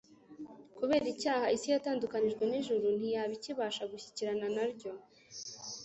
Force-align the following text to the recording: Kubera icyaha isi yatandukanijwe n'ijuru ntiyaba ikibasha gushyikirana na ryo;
Kubera 0.77 1.05
icyaha 1.13 1.47
isi 1.55 1.67
yatandukanijwe 1.73 2.43
n'ijuru 2.47 2.85
ntiyaba 2.97 3.33
ikibasha 3.39 3.83
gushyikirana 3.91 4.47
na 4.55 4.63
ryo; 4.71 4.91